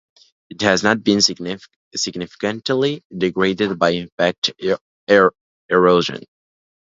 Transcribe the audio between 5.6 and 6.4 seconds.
erosion.